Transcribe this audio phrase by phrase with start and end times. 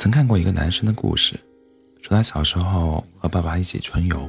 [0.00, 1.38] 曾看过一个男生的故事，
[2.00, 4.26] 说他小时候和爸爸一起春游，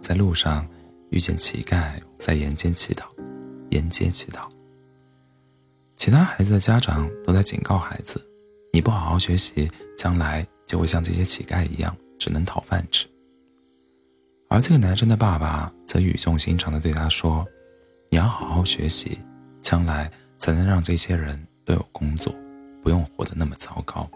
[0.00, 0.66] 在路上
[1.10, 3.08] 遇见乞丐在沿街乞讨，
[3.70, 4.48] 沿街乞讨。
[5.94, 8.20] 其他孩子的家长都在警告孩子
[8.74, 13.06] ：“你不好好学习，将来就会像这些乞丐一样，只能讨饭吃。”
[14.50, 17.46] 而这个男生的爸爸则语重心长地对他说
[18.10, 19.16] ：“你要好好学习，
[19.60, 22.34] 将来才能让这些人都有工作，
[22.82, 24.10] 不用活得那么糟糕。”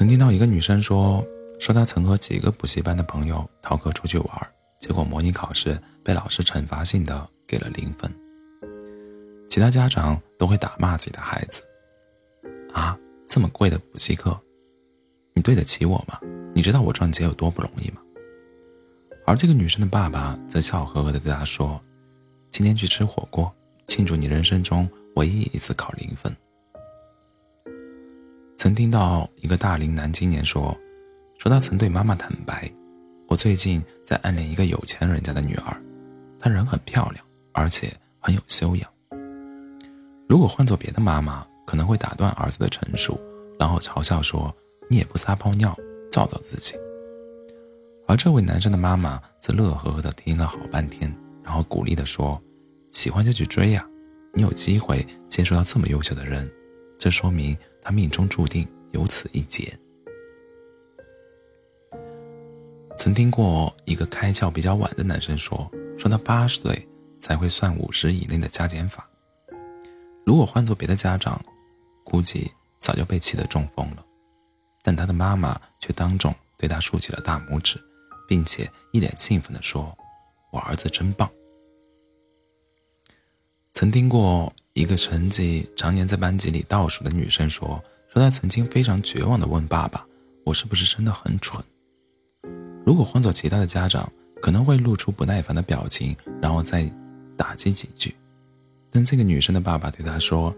[0.00, 1.22] 曾听到一个女生说，
[1.58, 4.48] 说她曾和几个补习班的朋友逃课出去玩，
[4.80, 8.10] 结果模拟考试被老师惩罚性的给了零分。
[9.50, 11.60] 其他家长都会打骂自己的孩子
[12.72, 14.40] ：“啊，这么贵的补习课，
[15.34, 16.18] 你对得起我吗？
[16.54, 18.00] 你知道我赚钱有多不容易吗？”
[19.28, 21.78] 而这个女生的爸爸则笑呵呵的对她说
[22.50, 23.54] ：“今天去吃火锅，
[23.86, 26.34] 庆祝你人生中唯一一次考零分。”
[28.60, 30.76] 曾听到一个大龄男青年说，
[31.38, 32.70] 说他曾对妈妈坦白
[33.26, 35.74] ：“我最近在暗恋一个有钱人家的女儿，
[36.38, 38.86] 她人很漂亮，而且很有修养。
[40.28, 43.18] 如果换做别的妈妈，可能会打断儿子的陈述，
[43.58, 44.54] 然后嘲笑说
[44.90, 45.74] ：‘你也不撒泡尿，
[46.12, 46.74] 照照自己。’
[48.06, 51.10] 而这位男生的妈妈则乐呵呵的听了好半天，
[51.42, 52.38] 然后鼓励的说
[52.92, 53.88] ：‘喜欢就去追呀，
[54.34, 56.46] 你有机会接触到这么优秀的人，
[56.98, 59.76] 这说明……’”他命中注定有此一劫。
[62.96, 66.88] 曾听过一个开窍比较晚的男生说：“说他八十岁
[67.18, 69.08] 才会算五十以内的加减法。
[70.26, 71.42] 如果换做别的家长，
[72.04, 74.04] 估计早就被气得中风了。
[74.82, 77.78] 但他的妈妈却当众对他竖起了大拇指，
[78.28, 79.96] 并且一脸兴奋地说
[80.52, 81.28] ：‘我儿子真棒。’
[83.80, 87.82] 曾听过。”一个成绩常年在班级里倒数的女生说
[88.12, 90.06] ：“说她曾经非常绝望地问爸爸，
[90.44, 91.64] 我是不是真的很蠢？
[92.84, 94.10] 如果换做其他的家长，
[94.42, 96.88] 可能会露出不耐烦的表情，然后再
[97.38, 98.14] 打击几句。
[98.90, 100.54] 但这个女生的爸爸对她说：‘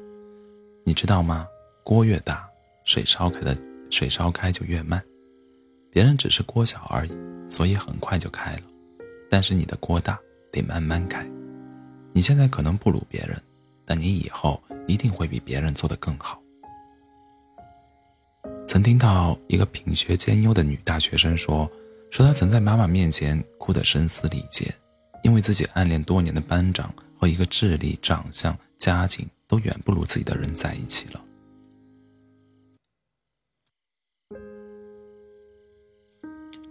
[0.85, 1.47] 你知道吗？
[1.85, 2.45] 锅越大，
[2.85, 3.57] 水烧开的
[3.89, 5.01] 水烧开就越慢。
[5.91, 7.13] 别人只是锅小而已，
[7.49, 8.63] 所以很快就开了。
[9.31, 10.19] 但是你的锅大，
[10.51, 11.25] 得慢慢开。
[12.13, 13.41] 你现在可能不如别人。’”
[13.85, 16.41] 但你以后一定会比别人做得更好。
[18.67, 21.71] 曾听到一个品学兼优的女大学生说，
[22.11, 24.73] 说她曾在妈妈面前哭得声嘶力竭，
[25.25, 31.21] 因为自己暗恋多年的班长和一个智力、长相、家境都远不如自己的人在一起了。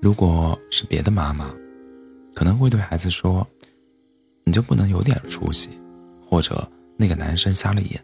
[0.01, 1.53] 如果是别的妈妈，
[2.33, 3.45] 可能会对孩子说
[4.43, 5.69] ：“你就不能有点出息？”
[6.29, 6.69] 或者。
[6.97, 7.99] 那个男生瞎了眼，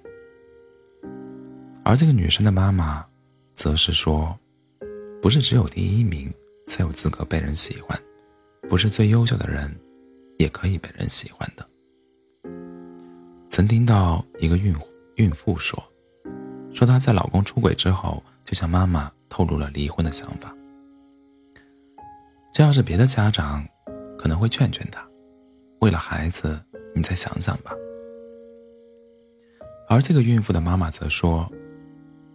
[1.84, 3.06] 而这个女生的妈妈，
[3.54, 4.36] 则是说
[5.22, 6.34] ：“不是只有第一名
[6.66, 7.96] 才有资格被人喜欢，
[8.68, 9.72] 不是最优秀的人，
[10.40, 11.64] 也可以被人喜欢的。”
[13.50, 14.76] 曾听到一个孕
[15.18, 15.78] 孕妇说
[16.74, 20.52] ：“说她在老公出轨之后，就向妈妈透露了离婚的想法。
[22.52, 23.64] 这要是别的家长，
[24.18, 25.07] 可能会劝劝她，
[25.80, 26.60] 为了孩子，
[26.96, 27.72] 你再想想吧。”
[29.90, 31.50] 而这个孕妇的妈妈则说：“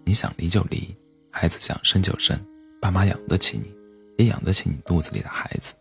[0.05, 0.95] 你想离就离，
[1.31, 2.39] 孩子想生就生，
[2.81, 3.71] 爸妈养得起你，
[4.17, 5.75] 也养得起你肚子里的孩子。”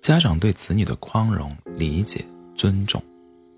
[0.00, 3.02] 家长对子女的宽容、理解、尊重，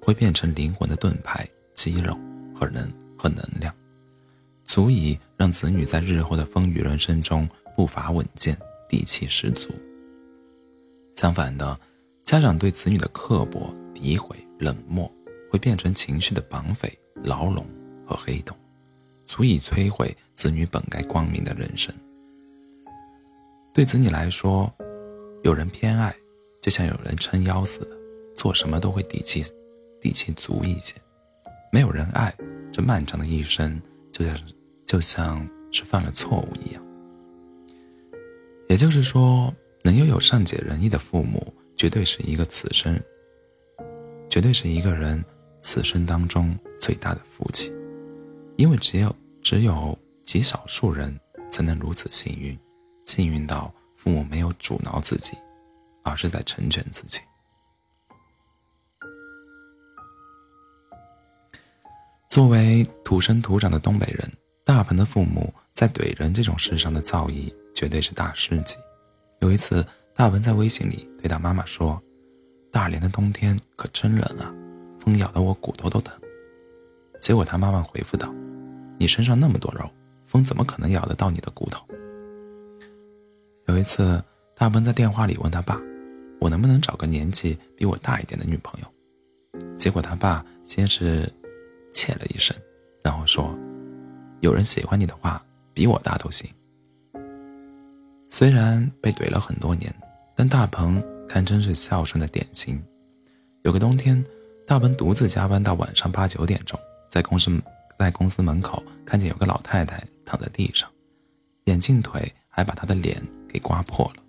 [0.02, 2.16] 会变成灵魂的盾牌、肌肉
[2.54, 3.74] 和能和能量，
[4.64, 8.56] 足以让子女在日后的风雨人生中步伐稳健、
[8.88, 9.70] 底气十足。
[11.16, 11.76] 相反的，
[12.24, 14.36] 家长对子女的刻薄、诋毁。
[14.58, 15.06] 冷漠
[15.50, 17.62] 会变成情绪的绑匪、牢笼
[18.06, 18.56] 和黑洞，
[19.26, 21.94] 足以摧毁子女本该光明的人生。
[23.74, 24.72] 对子女来说，
[25.42, 26.16] 有人偏爱，
[26.62, 27.90] 就像有人撑腰似的，
[28.34, 29.44] 做什么都会底气、
[30.00, 30.94] 底气足一些；
[31.70, 32.34] 没有人爱，
[32.72, 33.78] 这漫长的一生
[34.10, 34.40] 就像
[34.86, 36.82] 就像是犯了错误一样。
[38.70, 39.52] 也就是说，
[39.86, 43.00] 能拥有善解人意的父母，绝对是一个此生。
[44.28, 45.24] 绝对是一个人
[45.60, 47.72] 此生当中最大的福气，
[48.56, 51.16] 因为只有只有极少数人
[51.52, 52.58] 才能如此幸运，
[53.04, 55.38] 幸运到父母没有阻挠自己，
[56.02, 57.20] 而是在成全自己。
[62.28, 64.28] 作为土生土长的东北人，
[64.64, 68.74] 大鹏的父母在怼人这种事上的造诣绝对是大师级。
[69.40, 69.84] 有一次，
[70.14, 72.00] 大鹏在微信里对他妈妈说。
[72.68, 74.52] 大连的冬天可真冷啊，
[75.00, 76.14] 风咬得我骨头都疼。
[77.22, 78.30] 结果他妈妈回复道
[79.00, 79.88] ：“你身上那么多肉，
[80.26, 81.82] 风怎么可能咬得到你的骨头？”
[83.66, 84.22] 有一次，
[84.54, 85.80] 大文在电话里问他爸
[86.38, 91.32] ：“我能不能找个年纪比我大一点的女朋友？”结果他爸先是
[91.94, 92.54] 切了一声，
[93.02, 93.58] 然后说
[94.40, 95.42] ：“有人喜欢你的话，
[95.72, 96.46] 比我大都行。”
[98.38, 99.90] 虽然被怼了很多年，
[100.34, 102.78] 但大鹏堪称是孝顺的典型。
[103.62, 104.22] 有个冬天，
[104.66, 106.78] 大鹏独自加班到晚上八九点钟，
[107.10, 107.50] 在公司
[107.98, 110.86] 在公司门口看见有个老太太躺在地上，
[111.64, 114.22] 眼镜腿还把她的脸给刮破了。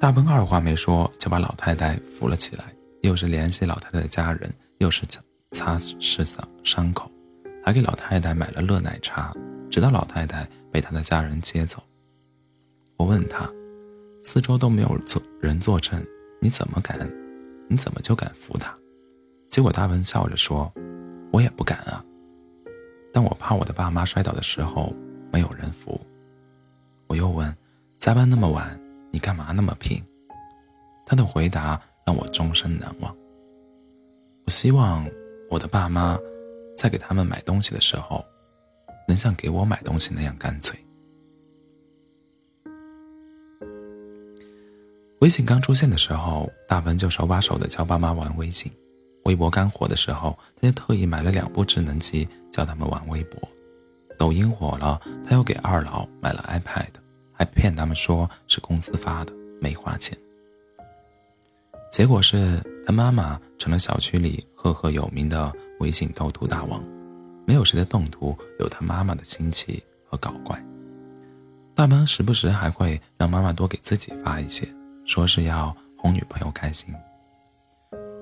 [0.00, 2.64] 大鹏二话没说就把老太太扶了起来，
[3.02, 7.08] 又是联系老太太的家人，又是擦擦拭伤伤口，
[7.64, 9.32] 还给老太太买了热奶茶，
[9.70, 11.82] 直到老太太被他的家人接走。
[12.96, 13.50] 我问他，
[14.22, 16.04] 四周都没有坐人坐镇，
[16.40, 16.98] 你怎么敢？
[17.68, 18.76] 你怎么就敢扶他？
[19.48, 20.72] 结果大鹏笑着说
[21.32, 22.04] ：“我也不敢啊，
[23.12, 24.92] 但我怕我的爸妈摔倒的时候
[25.32, 26.00] 没有人扶。”
[27.08, 27.54] 我又问
[27.98, 28.78] ：“加班那么晚，
[29.10, 30.02] 你干嘛那么拼？”
[31.06, 33.14] 他的回答让我终身难忘。
[34.44, 35.06] 我希望
[35.50, 36.18] 我的爸妈
[36.76, 38.24] 在给他们买东西的时候，
[39.08, 40.78] 能像给我买东西那样干脆。
[45.20, 48.70] 微信刚出现的时候，大文就手把手的教爸妈玩微信。
[49.24, 53.48] 微博刚火的时候，他就特意买了两部智能机教他们玩微博。
[54.16, 56.88] 抖音火了，他又给二老买了 iPad，
[57.32, 60.16] 还骗他们说是公司发的，没花钱。
[61.90, 66.82] 结果是他妈妈成了小区里赫赫有名的微信斗图大王，
[67.48, 70.62] 没有谁的动图有他妈妈的新奇和搞怪。
[71.74, 74.68] 大鹏时不时还会让妈妈多给自己发一些，
[75.06, 76.94] 说是要哄女朋友开心。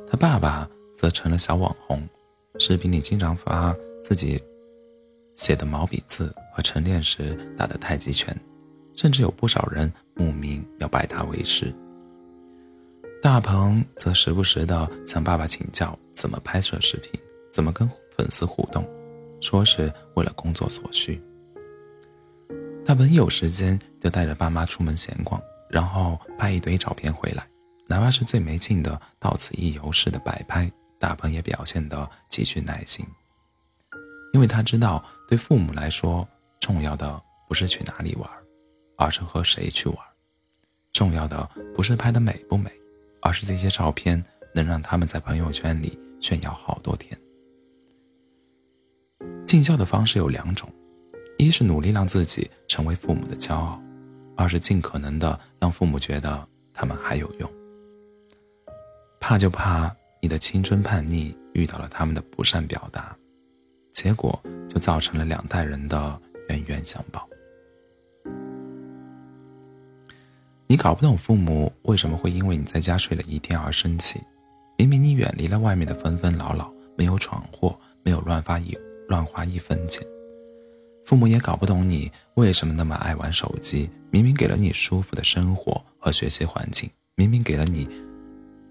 [0.08, 0.67] 他爸爸。
[0.99, 2.02] 则成了小网红，
[2.58, 4.43] 视频里经常发自己
[5.37, 8.34] 写的毛笔字和晨练时打的太极拳，
[8.94, 11.70] 甚至有不少人慕名要拜他为师。
[13.23, 17.20] 大鹏则时不时的向爸爸请教怎么拍摄视频，
[17.52, 17.87] 怎么跟
[18.17, 18.82] 粉丝互动，
[19.41, 21.23] 说是为了工作所需。
[22.85, 27.47] 大鹏有时间就带着爸妈出门闲逛，然后拍一堆照片回来，
[27.88, 30.71] 哪怕是最没劲的到此一游式的摆拍。
[30.99, 33.05] 大鹏也表现得极具耐心，
[34.33, 36.27] 因为他知道，对父母来说，
[36.59, 38.29] 重要的不是去哪里玩，
[38.97, 39.99] 而是和谁去玩；
[40.94, 42.71] 重要的不是拍的美不美，
[43.21, 44.25] 而是这些照片
[44.55, 47.15] 能让他们在朋友圈里炫耀好多天。
[49.47, 50.69] 尽孝的方式有两种：
[51.39, 53.81] 一是努力让自己成为父母的骄傲；
[54.37, 57.51] 二是尽可能的让父母觉得他们还有用。
[59.21, 59.95] 怕就怕。
[60.23, 63.17] 你的青春叛逆遇到了他们的不善表达，
[63.93, 67.29] 结果就造成了两代人的冤冤相报。
[70.67, 74.21] 你搞不懂父母为什么会因为你在家睡了一天而生气，
[74.77, 78.77] 明明你远离了外面的纷纷扰扰，没有闯祸，没有乱发一
[79.08, 80.06] 乱花一分钱。
[81.05, 87.88] 父母也搞不懂你为什么那么爱玩手机，明明给了你舒服的生活和学习环境，明明给了你。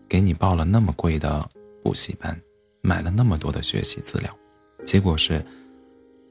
[0.08, 1.50] 给你报了那么贵的
[1.84, 2.40] 补习班，
[2.82, 4.38] 买了那么多的学习资料，
[4.86, 5.44] 结果是，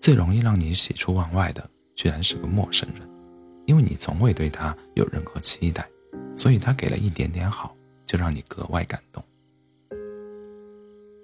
[0.00, 3.02] 最容易让你喜出望外的，居然是个陌生人，
[3.66, 5.88] 因为你从未对他有任何期待，
[6.36, 7.74] 所以他给了一点点好，
[8.06, 9.20] 就让你格外感动。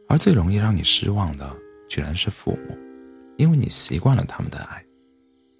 [0.09, 1.57] 而最容易让你失望的，
[1.91, 2.79] 居然是父母，
[3.37, 4.83] 因为你习惯了他们的爱，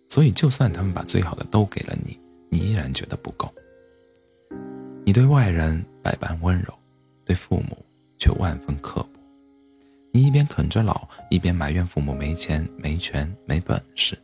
[0.09, 2.19] 所以就算他们把最好的都给了你，
[2.49, 3.53] 你依然觉得不够。
[5.05, 6.73] 你对外人百般温柔。
[7.23, 7.79] 对父母
[8.19, 9.21] 却万分刻薄，
[10.11, 14.17] 你一边啃着老，一边埋怨父母没钱、没权、没本事；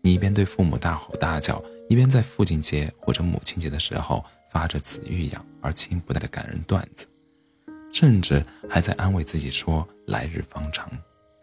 [0.00, 7.04] 你一边对父母大吼大叫，一边在父亲节或者母亲节的时候发着子欲养而亲不待的感人段子，
[7.92, 10.88] 甚至还在安慰自己说来日方长，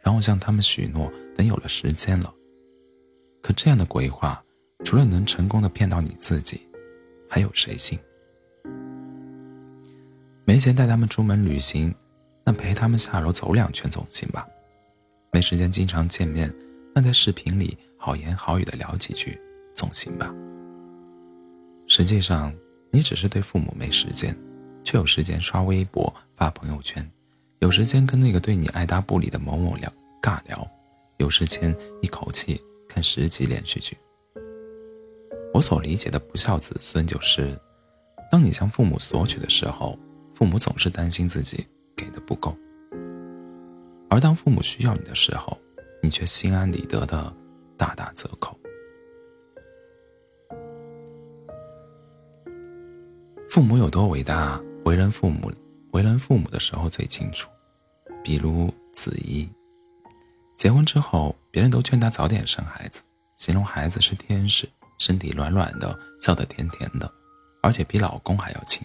[0.04, 2.32] 然后向他们许诺等有了时间了。
[3.42, 4.44] 可这样的鬼话，
[4.84, 6.68] 除了能成功的骗到你自己，
[7.30, 7.98] 还有谁信？
[10.46, 11.94] 没钱带他们出门旅行，
[12.44, 14.46] 那陪他们下楼走两圈总行吧？
[15.32, 16.54] 没时间经常见面，
[16.94, 19.40] 那在视频里好言好语的聊几句
[19.74, 20.36] 总行吧？
[21.88, 22.54] 实际上，
[22.92, 24.38] 你只是对父母没时间，
[24.84, 27.10] 却有时间刷微博发朋友圈，
[27.64, 29.90] 有时间跟那个对你爱答不理的某某聊
[30.22, 30.70] 尬聊，
[31.16, 33.98] 有时间一口气看十集连续剧。
[35.54, 37.58] 我所理解的不孝子孙，就是
[38.30, 39.98] 当你向父母索取的时候。
[40.34, 41.66] 父母总是担心自己
[41.96, 42.54] 给的不够，
[44.10, 45.58] 而当父母需要你的时候，
[46.02, 47.34] 你却心安理得的
[47.78, 48.60] 大打折扣。
[53.48, 55.50] 父母有多伟大，为人父母
[55.94, 57.50] 为人父母的时候最清楚。
[58.24, 59.48] 比如子怡，
[60.58, 63.02] 结婚之后，别人都劝她早点生孩子，
[63.38, 67.12] 形容孩子是天使，身体软软的，笑得甜甜的，
[67.62, 68.82] 而且比老公还要亲。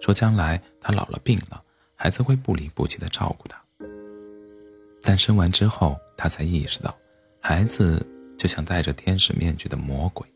[0.00, 1.62] 说将来她老了病了，
[1.94, 3.60] 孩子会不离不弃的照顾她。
[5.02, 6.94] 但生完之后，她才意识到，
[7.40, 8.04] 孩子
[8.36, 10.26] 就像戴着天使面具的魔鬼，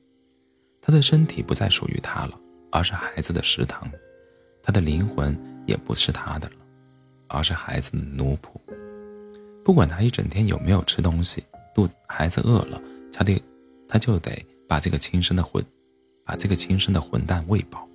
[0.80, 2.38] 他的身体不再属于她了。
[2.73, 3.90] 而是孩子的食堂，
[4.62, 5.37] 他的灵魂
[5.70, 6.54] 也不是他的了，
[7.28, 8.60] 而是孩子的奴仆。
[9.64, 13.42] 不管他一整天有没有吃东西，肚孩子饿了，他得
[13.88, 15.64] 他就得把这个亲生的混，
[16.24, 17.88] 把这个亲生的混蛋喂饱。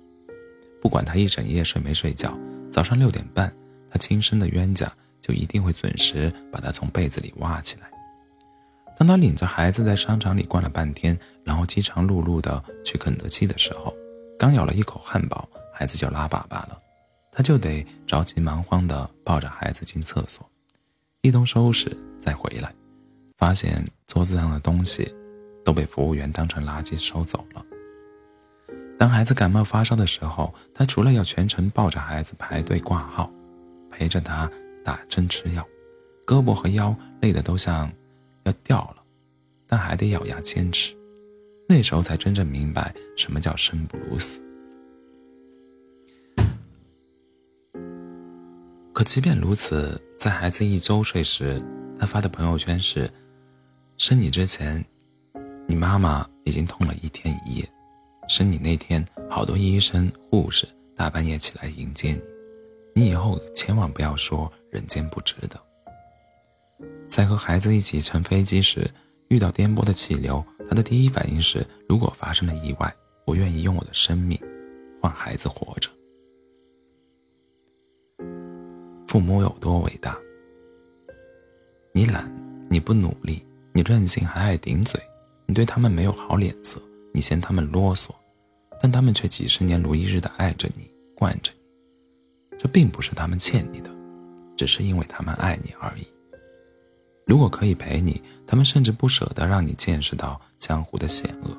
[0.80, 2.36] 不管他一整夜睡没睡觉，
[2.70, 3.54] 早上六点半，
[3.90, 4.90] 他亲生的冤家
[5.20, 7.90] 就一定会准时把他从被子里挖起来。
[8.98, 13.94] 当他领着孩子在商场里逛了半天，然后饥肠辘辘的去肯德基的时候。
[14.38, 16.78] 刚咬了一口汉堡，孩子就拉粑粑了，
[17.36, 20.50] 他就得着急忙慌地抱着孩子进厕所，
[21.20, 22.74] 一通收拾再回来，
[23.36, 25.14] 发现桌子上的东西
[25.62, 27.62] 都被服务员当成垃圾收走了。
[28.98, 33.30] 当孩子感冒发烧的时候，他除了要全程抱着孩子排队挂号，
[33.90, 34.50] 陪着他
[34.82, 35.62] 打针吃药，
[36.26, 37.92] 胳膊和腰累得都像
[38.44, 39.02] 要掉了，
[39.66, 40.96] 但还得咬牙坚持。
[41.68, 44.40] 那时候才真正明白什么叫生不如死。
[48.96, 51.62] 可即便如此，在孩子一周岁时，
[52.00, 53.12] 他发的朋友圈是
[53.98, 54.82] ：“生你之前，
[55.66, 57.66] 你妈妈已经痛了一天一夜；
[58.26, 63.02] 生你那天，好多医生护士大半夜起来迎接你。
[63.02, 65.60] 你以后千万不要说人间不值得。”
[67.06, 68.90] 在和孩子一起乘飞机时。
[69.28, 74.40] 遇到颠簸的气流，他的第一反应是：如果发生了意外，我愿意用我的生命
[75.02, 75.90] 换孩子活着。
[79.16, 80.14] 父母有多伟大？
[81.94, 82.30] 你懒，
[82.68, 83.42] 你不努力，
[83.72, 85.00] 你任性还爱顶嘴，
[85.46, 86.78] 你对他们没有好脸色，
[87.14, 88.10] 你嫌他们啰嗦，
[88.78, 92.58] 但他们却几十年如一日的爱着你，惯着你。
[92.58, 93.88] 这并不是他们欠你的，
[94.54, 96.06] 只是因为他们爱你而已。
[97.26, 101.56] 如果可以陪你，他们甚至不舍得让你见识到江湖的险恶，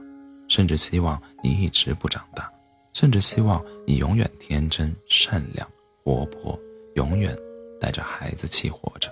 [0.47, 2.47] 甚至希望你一直不长大，
[2.93, 5.67] 甚至希望你永远天真、善良、
[6.03, 6.55] 活泼，
[6.93, 7.35] 永远
[7.79, 9.12] 带着孩子气活着。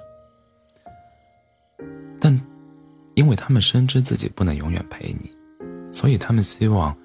[2.20, 2.34] 但，
[3.14, 5.32] 因为他们深知自己不能永远陪你，
[5.92, 6.96] 所以他们希望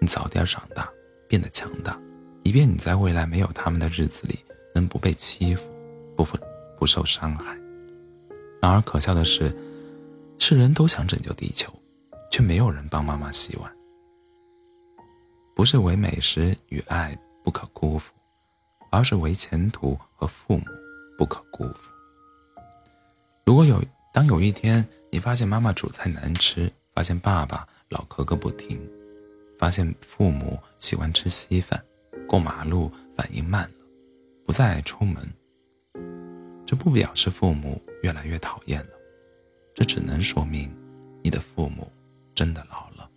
[0.00, 0.88] 你早点长大，
[1.28, 1.98] 变得强大，
[2.42, 4.38] 以便你在未来没有他们的日子里
[4.74, 5.70] 能不被欺负，
[6.16, 6.36] 不不
[6.78, 7.56] 不受伤害。
[8.60, 9.54] 然而可笑的是，
[10.38, 11.72] 世人都想拯救地球，
[12.30, 13.70] 却没有人帮妈妈洗碗。
[15.54, 18.12] 不是唯美食与爱不可辜负，
[18.90, 20.64] 而是唯前途和父母
[21.20, 21.90] 不可辜负。
[23.44, 28.80] 如果有当有一天你发现妈妈煮菜难吃，发现爸爸老咳个不停，
[29.58, 31.78] 发现父母喜欢吃稀饭，
[32.26, 33.74] 过马路反应慢了，
[34.46, 35.30] 不再爱出门，
[36.64, 37.78] 这不表示父母。
[38.02, 38.92] 越来越讨厌了，
[39.74, 40.74] 这只能说明
[41.22, 41.92] 你的父母
[42.34, 43.10] 真的老了。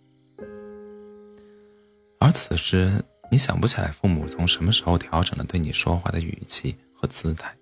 [2.20, 7.56] 而此时，你想不起来父母从什么时候调整了对你说话的语气和姿态，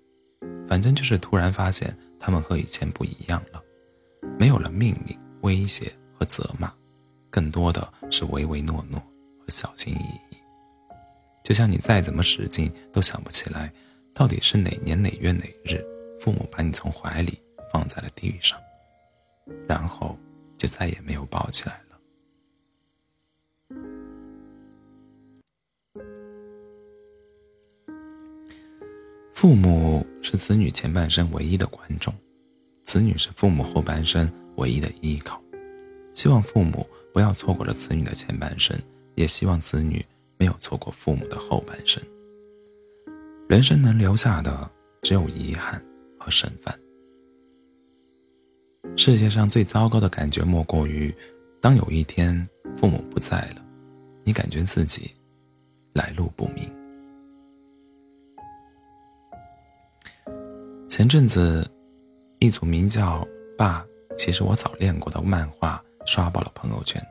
[0.67, 3.61] 反正就是突然发现他们和以前不一样了，
[4.39, 6.71] 没有了命令、威胁和责骂，
[7.29, 8.99] 更多的是唯唯诺诺
[9.39, 10.37] 和小心翼翼。
[11.43, 13.71] 就像你再怎么使劲都想不起来，
[14.13, 15.83] 到底是哪年哪月哪日。
[16.21, 17.37] 父母把你从怀里
[17.69, 18.57] 放在了地上，
[19.67, 20.17] 然后
[20.57, 21.92] 就再也没有抱起来了。
[29.43, 32.13] 父母是子女前半生唯一的观众，
[32.85, 35.37] 子女是父母后半生唯一的依靠。
[36.13, 38.79] 希望父母不要错过了子女的前半生，
[39.15, 40.01] 也希望子女
[40.37, 42.01] 没有错过父母的后半生。
[43.49, 44.71] 人生能留下的
[45.01, 45.83] 只有遗憾。
[46.17, 46.73] 和剩饭。
[48.95, 51.13] 世界上最糟糕的感觉，莫过于
[51.59, 52.47] 当有一天
[52.77, 53.65] 父母不在了，
[54.23, 55.11] 你感觉自己
[55.91, 56.71] 来路不明。
[60.95, 61.67] 前阵子，
[62.37, 63.83] 一组名叫“爸，
[64.15, 67.03] 其实我早练过”的漫画刷爆了朋友圈。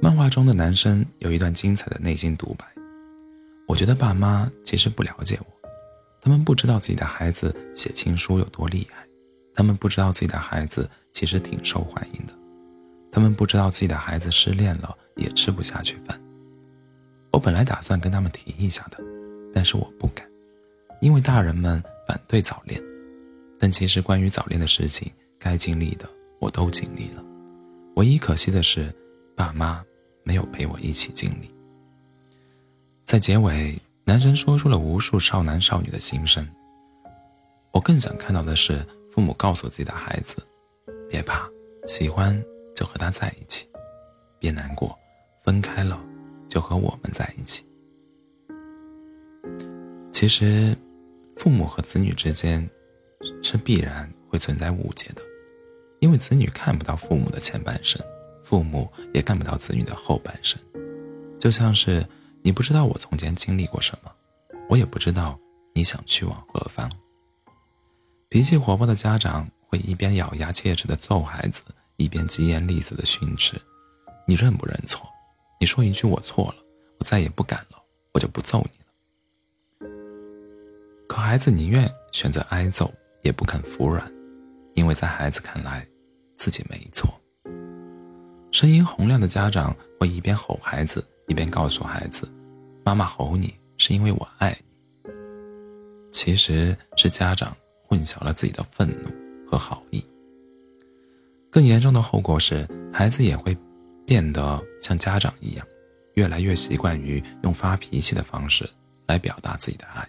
[0.00, 2.64] 漫画中的男生有一段精彩的内心独白
[3.68, 5.68] ：“我觉得爸妈其实不了解我，
[6.22, 9.06] 他们不知道自己的孩子写情书有多厉害，
[9.54, 12.32] 他们不知道自己的孩子其实挺受欢迎的，
[13.12, 16.18] 他们不知道自己的孩子失恋了也吃不下去饭。
[17.30, 18.96] 我本来打算跟他们提一下的，
[19.52, 20.26] 但是我不敢，
[21.00, 22.82] 因为大人们反对早恋。
[23.58, 26.08] 但其实关于早恋的事情，该经历的
[26.40, 27.24] 我都经历了，
[27.94, 28.94] 唯一可惜的是，
[29.34, 29.82] 爸妈
[30.22, 31.50] 没有陪我一起经历。
[33.04, 36.46] 在结尾，男神说出了无数少男少女的心声。
[37.72, 40.36] 我更想看到的是，父母告诉自己的孩子
[41.08, 41.48] ：“别怕，
[41.86, 42.38] 喜欢
[42.74, 43.66] 就和他在一起；
[44.38, 44.98] 别难过，
[45.42, 45.98] 分开了
[46.48, 47.64] 就和我们在一起。”
[50.12, 50.76] 其实，
[51.46, 52.68] 父母和子女之间
[53.40, 55.22] 是必然会存在误解的，
[56.00, 58.04] 因为子女看不到父母的前半生，
[58.42, 60.60] 父母也看不到子女的后半生，
[61.38, 62.04] 就像是。
[62.42, 64.12] 你不知道我从前经历过什么，
[64.68, 65.38] 我也不知道
[65.72, 66.90] 你想去往何方。
[68.28, 71.62] 脾气活泼的家长会一边咬牙切齿的揍孩子，
[71.96, 73.60] 一边疾言厉色的训斥
[74.26, 75.08] ：“你认不认错？
[75.60, 76.56] 你说一句我错了，
[76.98, 77.82] 我再也不敢了，
[78.14, 78.78] 我就不揍你。”
[81.16, 82.92] 可孩子宁愿选择挨揍，
[83.22, 84.06] 也不肯服软，
[84.74, 85.88] 因为在孩子看来，
[86.36, 87.08] 自己没错。
[88.52, 91.02] 声音洪亮的家长会一边吼孩子。
[91.26, 92.28] 一边告诉孩子
[92.84, 95.10] ：“妈妈吼你是因为我爱你。”
[96.12, 97.56] 其实是家长
[97.86, 99.08] 混淆了自己的愤怒
[99.50, 100.06] 和好意。
[101.50, 103.56] 更严重的后果是，孩子也会
[104.06, 105.66] 变得像家长一样，
[106.12, 108.68] 越来越习惯于用发脾气的方式
[109.06, 110.06] 来表达自己的爱。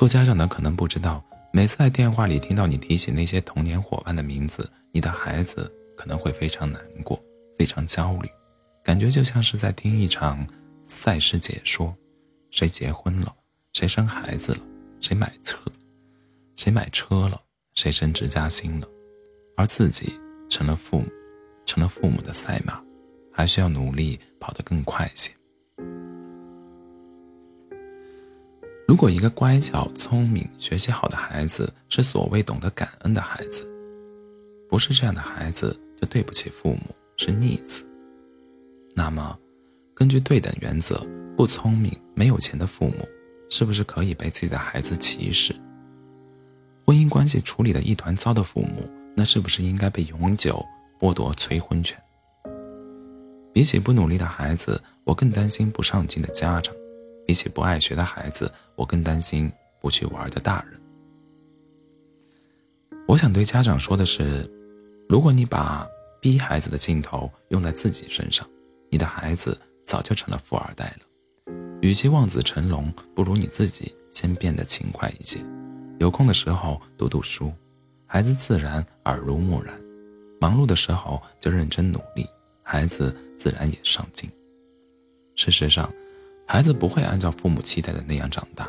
[0.00, 7.22] 做家长的可能不知道，每次在电话里听到你提起那些童年伙伴的名字，你的孩子可能会非常难过，
[7.58, 8.28] 非常焦虑。
[8.82, 10.46] 感觉就像是在听一场
[10.86, 11.94] 赛事解说，
[12.50, 13.36] 谁结婚了，
[13.74, 14.60] 谁生孩子了，
[15.02, 15.58] 谁买车，
[16.56, 17.38] 谁买车了，
[17.74, 18.88] 谁升职加薪了，
[19.54, 20.14] 而自己
[20.48, 21.08] 成了父母，
[21.66, 22.82] 成了父母的赛马，
[23.30, 25.30] 还需要努力跑得更快些。
[28.90, 33.64] 如果一个乖巧、聪明、学习好的孩子是所谓懂得感恩的孩子，
[34.68, 36.80] 不是这样的孩子就对不起父母，
[37.16, 37.86] 是逆子。
[38.92, 39.38] 那么，
[39.94, 43.08] 根据对等原则，不聪明、没有钱的父母，
[43.48, 45.54] 是不是可以被自己的孩子歧视？
[46.84, 50.60] 婚姻关系处理的一团糟的父母，那是不是应该被永久
[50.98, 51.96] 剥夺催婚权？
[53.52, 56.74] 比起不努力的孩子，我更担心不上进的家长；
[57.30, 59.48] 比起不爱学的孩子，我更担心
[59.80, 60.80] 不去玩的大人。
[63.06, 64.50] 我想对家长说的是：
[65.08, 65.86] 如果你把
[66.20, 68.44] 逼孩子的劲头用在自己身上，
[68.88, 75.38] 你的孩子早就成了富二代了，与其望子成龙，不如你自己先变得勤快一些，
[76.00, 77.52] 有空的时候读读书，
[78.06, 79.76] 孩子自然耳濡目染；
[80.40, 82.26] 忙碌的时候就认真努力，
[82.64, 84.28] 孩子自然也上进。
[85.36, 85.88] 事实上，
[86.52, 88.68] 孩子不会按照父母期待的那样长大，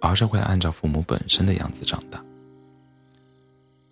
[0.00, 2.24] 而是会按照父母本身的样子长大。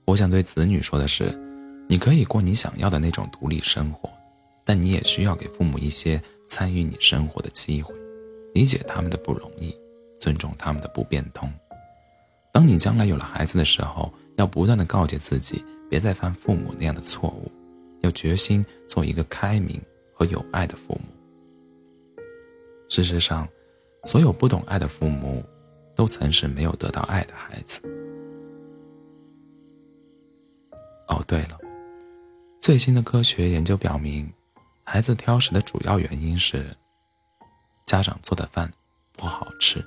[0.06, 1.38] 我想对子女说的是，
[1.86, 4.08] 你可以过你想要的那种独立生活。
[4.64, 6.18] 但你也需要给父母一些
[6.48, 7.94] 参与你生活的机会，
[8.54, 9.76] 理解他们的不容易，
[10.18, 11.52] 尊重他们的不变通。
[12.54, 17.52] 当你将来有了孩子的时候，要不断的告诫自己，别再犯父母那样的错误，
[18.00, 19.78] 要决心做一个开明
[20.14, 21.15] 和有爱的父母。
[22.88, 23.48] 事实上，
[24.04, 25.44] 所有不懂爱的父母，
[25.94, 27.80] 都曾是没有得到爱的孩子。
[31.08, 31.58] 哦，对了，
[32.60, 34.32] 最新的科学研究表明。
[34.84, 36.64] 孩子挑食的主要原因是，
[37.86, 38.72] 家长做的饭
[39.16, 39.84] 不好吃。